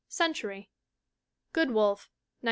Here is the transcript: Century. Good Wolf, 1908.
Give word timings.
Century. 0.07 0.71
Good 1.53 1.69
Wolf, 1.69 2.09
1908. 2.09 2.09